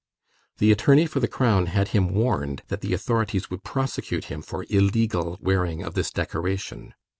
[0.57, 4.65] The Attorney for the Crown had him warned that the authorities would prosecute him for
[4.67, 6.95] "illegal" wearing of this decoration.